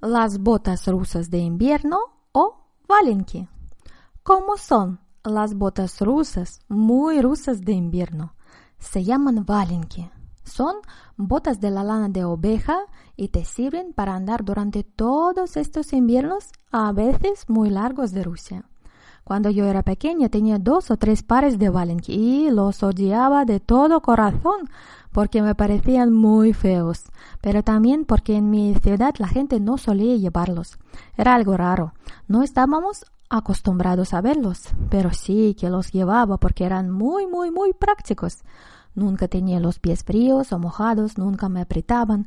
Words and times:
Las 0.00 0.38
botas 0.38 0.86
rusas 0.88 1.28
de 1.28 1.38
invierno 1.38 1.98
o 2.32 2.56
valenki. 2.88 3.48
¿Cómo 4.22 4.56
son 4.56 4.98
las 5.22 5.52
botas 5.52 6.00
rusas, 6.00 6.60
muy 6.68 7.20
rusas 7.20 7.60
de 7.60 7.72
invierno? 7.72 8.34
Se 8.78 9.04
llaman 9.04 9.44
valenki. 9.44 10.10
Son 10.42 10.76
botas 11.18 11.60
de 11.60 11.70
la 11.70 11.84
lana 11.84 12.08
de 12.08 12.24
oveja 12.24 12.78
y 13.14 13.28
te 13.28 13.44
sirven 13.44 13.92
para 13.92 14.14
andar 14.14 14.42
durante 14.42 14.84
todos 14.84 15.58
estos 15.58 15.92
inviernos, 15.92 16.50
a 16.72 16.92
veces 16.92 17.44
muy 17.48 17.68
largos 17.68 18.12
de 18.12 18.24
Rusia. 18.24 18.64
Cuando 19.24 19.50
yo 19.50 19.64
era 19.64 19.82
pequeña 19.82 20.28
tenía 20.28 20.58
dos 20.58 20.90
o 20.90 20.96
tres 20.96 21.22
pares 21.22 21.58
de 21.58 21.70
valenki 21.70 22.12
y 22.12 22.50
los 22.50 22.82
odiaba 22.82 23.44
de 23.44 23.60
todo 23.60 24.00
corazón 24.00 24.68
porque 25.12 25.42
me 25.42 25.54
parecían 25.54 26.12
muy 26.12 26.52
feos, 26.52 27.04
pero 27.40 27.62
también 27.62 28.04
porque 28.04 28.36
en 28.36 28.50
mi 28.50 28.74
ciudad 28.74 29.14
la 29.18 29.28
gente 29.28 29.60
no 29.60 29.78
solía 29.78 30.16
llevarlos. 30.16 30.78
Era 31.16 31.34
algo 31.34 31.56
raro. 31.56 31.94
No 32.28 32.42
estábamos 32.42 33.04
acostumbrados 33.28 34.12
a 34.12 34.20
verlos, 34.20 34.68
pero 34.88 35.12
sí 35.12 35.56
que 35.58 35.70
los 35.70 35.92
llevaba 35.92 36.36
porque 36.38 36.64
eran 36.64 36.90
muy, 36.90 37.26
muy, 37.26 37.50
muy 37.50 37.72
prácticos. 37.72 38.38
Nunca 38.94 39.28
tenía 39.28 39.60
los 39.60 39.78
pies 39.78 40.02
fríos 40.02 40.52
o 40.52 40.58
mojados, 40.58 41.16
nunca 41.16 41.48
me 41.48 41.60
apretaban. 41.60 42.26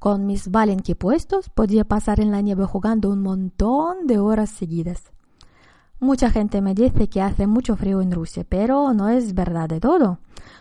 Con 0.00 0.26
mis 0.26 0.50
valenki 0.50 0.94
puestos 0.94 1.48
podía 1.48 1.84
pasar 1.84 2.20
en 2.20 2.30
la 2.30 2.40
nieve 2.40 2.64
jugando 2.66 3.10
un 3.10 3.20
montón 3.20 4.06
de 4.06 4.18
horas 4.18 4.50
seguidas. 4.50 5.10
Mucha 6.04 6.28
gente 6.28 6.60
me 6.60 6.74
dice 6.74 7.08
que 7.08 7.22
hace 7.22 7.46
mucho 7.46 7.76
frío 7.76 8.02
en 8.02 8.12
Rusia, 8.12 8.44
pero 8.46 8.92
no 8.92 9.08
es 9.08 9.32
verdad 9.32 9.70
de 9.70 9.80
todo. 9.80 10.18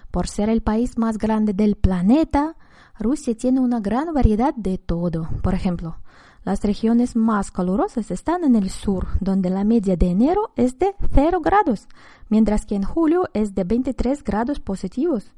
Por 0.10 0.30
ser 0.30 0.48
el 0.48 0.62
país 0.62 0.98
más 0.98 1.18
grande 1.18 1.52
del 1.52 1.76
planeta, 1.76 2.56
Rusia 2.98 3.36
tiene 3.36 3.60
una 3.60 3.82
gran 3.82 4.14
variedad 4.14 4.54
de 4.56 4.78
todo. 4.78 5.28
Por 5.42 5.54
ejemplo, 5.54 5.98
las 6.46 6.64
regiones 6.64 7.18
más 7.18 7.52
calurosas 7.52 8.10
están 8.10 8.46
en 8.46 8.56
el 8.56 8.70
sur, 8.70 9.08
donde 9.20 9.50
la 9.50 9.66
media 9.66 9.98
de 9.98 10.12
enero 10.12 10.54
es 10.56 10.80
de 10.80 10.96
0 11.14 11.42
grados, 11.42 11.90
mientras 12.30 12.66
que 12.66 12.76
en 12.76 12.84
julio 12.84 13.28
es 13.34 13.54
de 13.54 13.66
23 13.66 14.24
grados 14.24 14.62
positivos. 14.62 15.34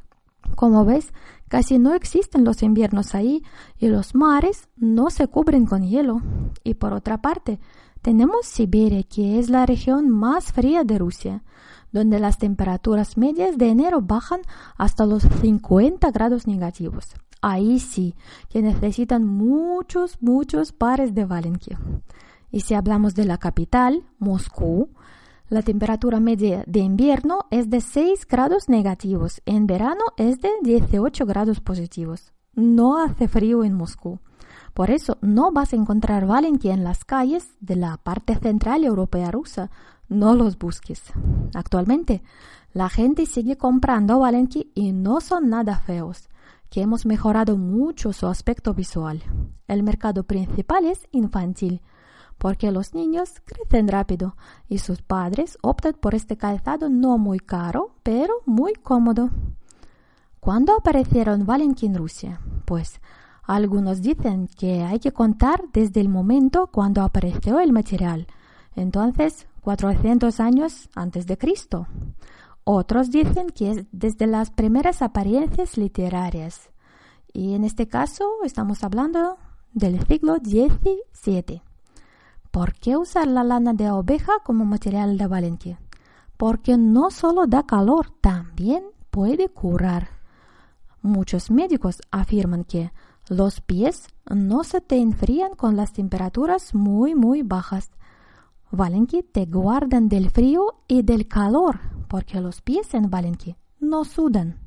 Como 0.54 0.86
ves, 0.86 1.14
casi 1.48 1.80
no 1.80 1.96
existen 1.96 2.46
los 2.46 2.62
inviernos 2.62 3.16
ahí 3.16 3.42
y 3.80 3.88
los 3.88 4.14
mares 4.14 4.70
no 4.78 5.10
se 5.10 5.28
cubren 5.28 5.66
con 5.66 5.82
hielo. 5.82 6.22
Y 6.64 6.76
por 6.76 6.94
otra 6.94 7.24
parte, 7.24 7.60
tenemos 8.06 8.46
Siberia, 8.46 9.02
que 9.02 9.40
es 9.40 9.50
la 9.50 9.66
región 9.66 10.12
más 10.12 10.52
fría 10.52 10.84
de 10.84 11.00
Rusia 11.00 11.42
donde 11.92 12.20
las 12.20 12.38
temperaturas 12.38 13.18
medias 13.18 13.58
de 13.58 13.70
enero 13.70 14.00
bajan 14.00 14.42
hasta 14.78 15.08
los 15.08 15.24
50 15.24 16.12
grados 16.12 16.46
negativos. 16.46 17.16
Ahí 17.42 17.80
sí, 17.80 18.14
que 18.50 18.62
necesitan 18.62 19.26
muchos, 19.26 20.22
muchos 20.22 20.72
pares 20.72 21.16
de 21.16 21.26
valenque. 21.26 21.78
Y 22.52 22.60
si 22.60 22.76
hablamos 22.76 23.16
de 23.16 23.26
la 23.26 23.40
capital, 23.40 24.04
Moscú, 24.20 24.90
la 25.50 25.64
temperatura 25.64 26.20
media 26.20 26.64
de 26.68 26.82
invierno 26.82 27.46
es 27.50 27.72
de 27.72 27.82
6 27.82 28.28
grados 28.28 28.70
negativos, 28.70 29.42
en 29.48 29.66
verano 29.66 30.04
es 30.18 30.42
de 30.42 30.52
18 30.62 31.26
grados 31.26 31.60
positivos. 31.60 32.34
No 32.54 33.02
hace 33.02 33.28
frío 33.28 33.64
en 33.64 33.74
Moscú. 33.74 34.20
Por 34.76 34.92
eso 34.92 35.18
no 35.22 35.54
vas 35.54 35.72
a 35.72 35.78
encontrar 35.78 36.26
valenque 36.26 36.70
en 36.70 36.84
las 36.84 37.06
calles 37.06 37.48
de 37.62 37.78
la 37.78 37.96
parte 37.96 38.36
central 38.36 38.84
europea 38.84 39.32
rusa, 39.32 39.72
no 40.10 40.36
los 40.36 40.58
busques. 40.58 41.02
Actualmente, 41.54 42.22
la 42.74 42.90
gente 42.90 43.26
sigue 43.26 43.56
comprando 43.56 44.20
Valenki 44.20 44.74
y 44.76 44.92
no 44.92 45.22
son 45.22 45.48
nada 45.50 45.80
feos, 45.80 46.28
que 46.70 46.82
hemos 46.82 47.06
mejorado 47.06 47.56
mucho 47.56 48.12
su 48.12 48.28
aspecto 48.28 48.74
visual. 48.74 49.24
El 49.70 49.82
mercado 49.82 50.26
principal 50.26 50.84
es 50.84 51.08
infantil, 51.14 51.82
porque 52.38 52.70
los 52.74 52.94
niños 52.94 53.42
crecen 53.46 53.88
rápido 53.88 54.36
y 54.68 54.80
sus 54.80 55.02
padres 55.02 55.58
optan 55.62 55.94
por 55.94 56.16
este 56.16 56.36
calzado 56.36 56.90
no 56.90 57.18
muy 57.18 57.40
caro, 57.40 57.96
pero 58.04 58.34
muy 58.46 58.74
cómodo. 58.74 59.30
¿Cuándo 60.42 60.76
aparecieron 60.76 61.46
Valenki 61.46 61.86
en 61.86 61.96
Rusia? 61.96 62.42
Pues 62.66 63.00
algunos 63.46 64.02
dicen 64.02 64.48
que 64.48 64.84
hay 64.84 65.00
que 65.00 65.12
contar 65.12 65.64
desde 65.72 66.02
el 66.02 66.10
momento 66.10 66.68
cuando 66.68 67.02
apareció 67.04 67.60
el 67.60 67.72
material. 67.72 68.28
Entonces, 68.76 69.48
400 69.62 70.40
años 70.40 70.90
antes 70.96 71.26
de 71.28 71.38
Cristo. 71.38 71.88
Otros 72.64 73.12
dicen 73.12 73.50
que 73.50 73.72
es 73.72 73.86
desde 73.92 74.28
las 74.28 74.50
primeras 74.50 75.02
apariencias 75.02 75.78
literarias. 75.78 76.72
Y 77.34 77.54
en 77.54 77.64
este 77.64 77.88
caso 77.88 78.26
estamos 78.44 78.84
hablando 78.84 79.38
del 79.74 80.04
siglo 80.08 80.38
XVII. 80.38 81.62
¿Por 82.50 82.74
qué 82.74 82.96
usar 82.96 83.28
la 83.28 83.44
lana 83.44 83.74
de 83.74 83.92
oveja 83.92 84.34
como 84.44 84.66
material 84.66 85.18
de 85.18 85.28
valentía? 85.28 85.80
Porque 86.38 86.78
no 86.78 87.12
solo 87.12 87.46
da 87.48 87.64
calor, 87.64 88.10
también 88.22 88.84
puede 89.12 89.50
curar. 89.50 90.10
Muchos 91.02 91.52
médicos 91.52 92.02
afirman 92.12 92.64
que 92.64 92.92
los 93.28 93.62
pies 93.62 94.08
no 94.30 94.64
se 94.64 94.82
te 94.82 94.98
enfrían 94.98 95.56
con 95.56 95.76
las 95.76 95.94
temperaturas 95.94 96.74
muy 96.76 97.16
muy 97.16 97.42
bajas 97.42 97.90
Valenki 98.76 99.24
te 99.24 99.46
guardan 99.46 100.10
del 100.10 100.30
frío 100.30 100.82
y 100.88 101.02
del 101.04 101.28
calor, 101.28 101.80
porque 102.08 102.42
los 102.42 102.62
pies 102.62 102.94
en 102.94 103.10
Valenki 103.10 103.56
no 103.80 104.04
sudan. 104.04 104.60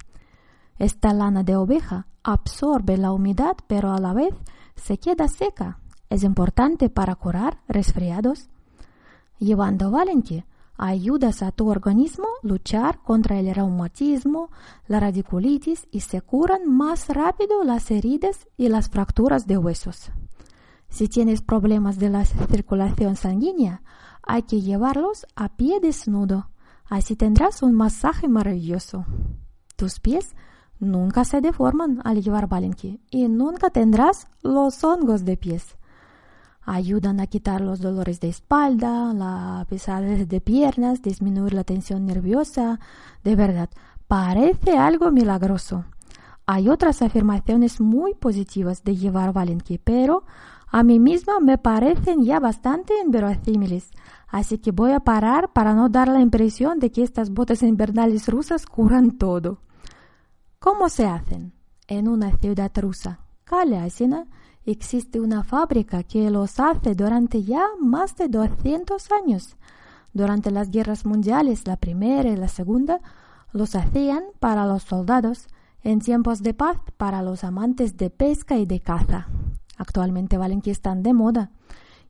Esta 0.79 1.13
lana 1.13 1.43
de 1.43 1.57
oveja 1.57 2.07
absorbe 2.23 2.97
la 2.97 3.13
humedad, 3.13 3.57
pero 3.67 3.93
a 3.93 3.99
la 3.99 4.15
vez 4.15 4.35
se 4.77 4.99
queda 4.99 5.29
seca. 5.29 5.79
Es 6.09 6.23
importante 6.23 6.89
para 6.89 7.17
curar 7.17 7.59
resfriados. 7.69 8.49
Llevando 9.39 9.91
Valenki, 9.91 10.45
ayudas 10.79 11.43
a 11.43 11.53
tu 11.53 11.69
organismo 11.69 12.29
luchar 12.43 13.03
contra 13.03 13.39
el 13.39 13.55
reumatismo, 13.55 14.51
la 14.87 15.01
radiculitis 15.01 15.87
y 15.91 16.01
se 16.01 16.23
curan 16.23 16.67
más 16.67 17.09
rápido 17.09 17.65
las 17.65 17.91
heridas 17.91 18.47
y 18.57 18.69
las 18.69 18.89
fracturas 18.89 19.47
de 19.47 19.59
huesos. 19.59 20.11
Si 20.89 21.09
tienes 21.09 21.43
problemas 21.43 21.99
de 21.99 22.09
la 22.09 22.25
circulación 22.25 23.17
sanguínea, 23.17 23.83
hay 24.23 24.43
que 24.43 24.61
llevarlos 24.61 25.27
a 25.37 25.57
pie 25.57 25.81
desnudo. 25.81 26.51
Así 26.89 27.17
tendrás 27.17 27.63
un 27.63 27.75
masaje 27.75 28.29
maravilloso. 28.29 29.05
Tus 29.77 30.01
pies 30.01 30.35
nunca 30.79 31.25
se 31.25 31.41
deforman 31.41 32.01
al 32.05 32.23
llevar 32.23 32.49
valenque 32.49 33.01
y 33.11 33.29
nunca 33.29 33.71
tendrás 33.71 34.29
los 34.43 34.83
hongos 34.85 35.25
de 35.25 35.37
pies. 35.37 35.77
Ayudan 36.71 37.19
a 37.19 37.27
quitar 37.27 37.63
los 37.63 37.81
dolores 37.81 38.21
de 38.21 38.29
espalda, 38.29 39.15
la 39.15 39.65
pesadez 39.71 40.29
de 40.29 40.43
piernas, 40.43 41.01
disminuir 41.01 41.55
la 41.55 41.65
tensión 41.65 42.05
nerviosa. 42.05 42.79
De 43.25 43.37
verdad, 43.37 43.71
parece 44.07 44.77
algo 44.77 45.11
milagroso. 45.11 45.87
Hay 46.45 46.69
otras 46.69 47.01
afirmaciones 47.01 47.81
muy 47.81 48.13
positivas 48.13 48.85
de 48.85 48.97
llevar 48.97 49.33
valenque, 49.33 49.81
pero 49.83 50.25
a 50.71 50.83
mí 50.83 50.99
misma 50.99 51.41
me 51.41 51.57
parecen 51.57 52.23
ya 52.23 52.39
bastante 52.39 52.93
inverosímiles, 53.03 53.91
así 54.27 54.59
que 54.59 54.71
voy 54.71 54.93
a 54.93 55.01
parar 55.01 55.55
para 55.55 55.73
no 55.73 55.89
dar 55.89 56.09
la 56.09 56.21
impresión 56.21 56.81
de 56.81 56.93
que 56.93 57.03
estas 57.03 57.31
botas 57.31 57.63
invernales 57.63 58.29
rusas 58.29 58.67
curan 58.67 59.13
todo. 59.13 59.63
¿Cómo 60.59 60.91
se 60.91 61.07
hacen? 61.07 61.55
En 61.87 62.09
una 62.09 62.37
ciudad 62.37 62.71
rusa, 62.77 63.21
Kalyasina, 63.45 64.27
existe 64.71 65.21
una 65.21 65.45
fábrica 65.45 66.03
que 66.03 66.31
los 66.31 66.61
hace 66.61 66.95
durante 66.95 67.43
ya 67.43 67.65
más 67.81 68.17
de 68.17 68.29
200 68.29 69.11
años. 69.13 69.57
Durante 70.13 70.51
las 70.51 70.71
guerras 70.71 71.07
mundiales, 71.07 71.67
la 71.67 71.77
primera 71.77 72.29
y 72.29 72.37
la 72.37 72.49
segunda, 72.49 73.01
los 73.53 73.75
hacían 73.75 74.25
para 74.41 74.67
los 74.67 74.83
soldados, 74.83 75.49
en 75.83 76.01
tiempos 76.01 76.43
de 76.43 76.55
paz 76.55 76.79
para 76.97 77.23
los 77.23 77.45
amantes 77.45 77.97
de 77.97 78.11
pesca 78.11 78.57
y 78.57 78.67
de 78.67 78.81
caza. 78.81 79.29
Actualmente 79.77 80.37
valen 80.37 80.61
que 80.61 80.71
están 80.71 81.03
de 81.03 81.15
moda 81.15 81.51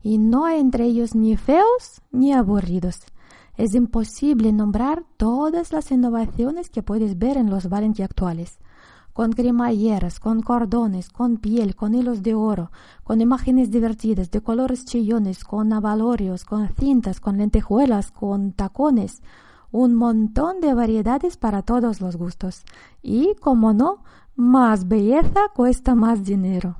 y 0.02 0.18
no 0.18 0.46
hay 0.46 0.58
entre 0.58 0.84
ellos 0.84 1.14
ni 1.14 1.36
feos 1.36 2.02
ni 2.10 2.32
aburridos. 2.32 3.00
Es 3.56 3.74
imposible 3.74 4.52
nombrar 4.52 5.04
todas 5.16 5.72
las 5.72 5.90
innovaciones 5.90 6.70
que 6.70 6.82
puedes 6.82 7.18
ver 7.18 7.36
en 7.36 7.50
los 7.50 7.68
Valenki 7.68 8.02
actuales. 8.02 8.58
Con 9.18 9.32
cremalleras, 9.32 10.20
con 10.20 10.42
cordones, 10.42 11.08
con 11.08 11.38
piel, 11.38 11.74
con 11.74 11.92
hilos 11.92 12.22
de 12.22 12.36
oro, 12.36 12.70
con 13.02 13.20
imágenes 13.20 13.68
divertidas, 13.72 14.30
de 14.30 14.40
colores 14.42 14.84
chillones, 14.84 15.42
con 15.42 15.72
avalorios, 15.72 16.44
con 16.44 16.68
cintas, 16.68 17.18
con 17.18 17.36
lentejuelas, 17.36 18.12
con 18.12 18.52
tacones, 18.52 19.20
un 19.72 19.96
montón 19.96 20.60
de 20.60 20.72
variedades 20.72 21.36
para 21.36 21.62
todos 21.62 22.00
los 22.00 22.14
gustos. 22.14 22.62
Y, 23.02 23.34
como 23.40 23.72
no, 23.72 24.04
más 24.36 24.86
belleza 24.86 25.48
cuesta 25.52 25.96
más 25.96 26.22
dinero. 26.22 26.76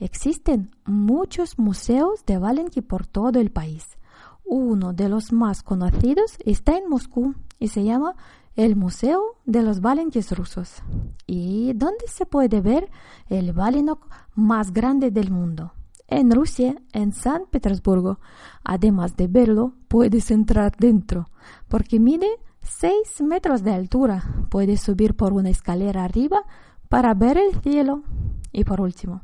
Existen 0.00 0.72
muchos 0.84 1.56
museos 1.56 2.26
de 2.26 2.38
Valenki 2.38 2.80
por 2.80 3.06
todo 3.06 3.38
el 3.38 3.52
país. 3.52 3.96
Uno 4.44 4.92
de 4.92 5.08
los 5.08 5.30
más 5.32 5.62
conocidos 5.62 6.36
está 6.44 6.76
en 6.76 6.88
Moscú 6.88 7.36
y 7.60 7.68
se 7.68 7.84
llama 7.84 8.16
el 8.56 8.76
Museo 8.76 9.22
de 9.44 9.62
los 9.62 9.80
Valenkis 9.80 10.32
rusos. 10.32 10.82
¿Y 11.26 11.72
dónde 11.74 12.06
se 12.08 12.26
puede 12.26 12.60
ver 12.60 12.90
el 13.28 13.52
Valenok 13.52 14.08
más 14.34 14.72
grande 14.72 15.10
del 15.10 15.30
mundo? 15.30 15.72
En 16.06 16.30
Rusia, 16.30 16.76
en 16.92 17.12
San 17.12 17.44
Petersburgo. 17.50 18.18
Además 18.64 19.16
de 19.16 19.28
verlo, 19.28 19.74
puedes 19.88 20.30
entrar 20.30 20.76
dentro, 20.76 21.30
porque 21.68 21.98
mide 21.98 22.28
6 22.60 23.22
metros 23.22 23.62
de 23.62 23.72
altura. 23.72 24.46
Puedes 24.50 24.82
subir 24.82 25.16
por 25.16 25.32
una 25.32 25.50
escalera 25.50 26.04
arriba 26.04 26.44
para 26.88 27.14
ver 27.14 27.38
el 27.38 27.58
cielo. 27.62 28.02
Y 28.52 28.64
por 28.64 28.82
último, 28.82 29.22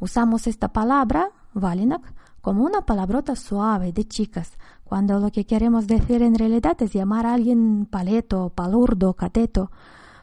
usamos 0.00 0.46
esta 0.46 0.72
palabra, 0.72 1.30
Valinak, 1.52 2.14
como 2.44 2.62
una 2.62 2.82
palabrota 2.82 3.36
suave 3.36 3.94
de 3.94 4.04
chicas, 4.04 4.58
cuando 4.84 5.18
lo 5.18 5.32
que 5.32 5.46
queremos 5.46 5.86
decir 5.86 6.20
en 6.20 6.34
realidad 6.34 6.76
es 6.82 6.92
llamar 6.92 7.24
a 7.24 7.32
alguien 7.32 7.86
paleto, 7.90 8.50
palurdo, 8.54 9.14
cateto. 9.14 9.70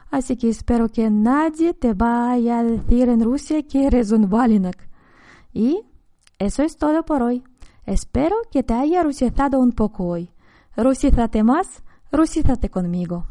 Así 0.08 0.36
que 0.36 0.48
espero 0.48 0.88
que 0.88 1.10
nadie 1.10 1.74
te 1.74 1.94
vaya 1.94 2.60
a 2.60 2.62
decir 2.62 3.08
en 3.08 3.24
Rusia 3.24 3.64
que 3.64 3.88
eres 3.88 4.12
un 4.12 4.30
Valinak. 4.30 4.88
Y 5.52 5.82
eso 6.38 6.62
es 6.62 6.76
todo 6.76 7.04
por 7.04 7.22
hoy. 7.22 7.42
Espero 7.86 8.36
que 8.52 8.62
te 8.62 8.74
haya 8.74 9.02
rusizado 9.02 9.58
un 9.58 9.72
poco 9.72 10.04
hoy. 10.04 10.30
Rusízate 10.76 11.42
más 11.42 11.82
Rusízate 12.12 12.68
conmigo. 12.68 13.26